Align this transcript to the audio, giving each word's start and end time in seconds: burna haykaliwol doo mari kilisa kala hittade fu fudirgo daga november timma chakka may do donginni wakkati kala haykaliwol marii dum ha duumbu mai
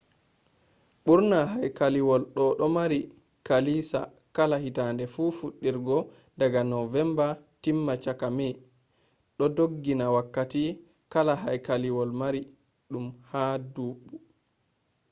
burna 1.05 1.39
haykaliwol 1.53 2.21
doo 2.35 2.67
mari 2.77 2.99
kilisa 3.47 3.99
kala 4.35 4.55
hittade 4.63 5.05
fu 5.13 5.23
fudirgo 5.37 5.97
daga 6.39 6.61
november 6.75 7.29
timma 7.61 7.93
chakka 8.03 8.27
may 8.37 8.53
do 9.37 9.45
donginni 9.55 10.07
wakkati 10.15 10.63
kala 11.13 11.33
haykaliwol 11.43 12.11
marii 12.21 12.49
dum 12.91 13.05
ha 13.29 13.43
duumbu 13.73 14.15
mai 14.23 14.27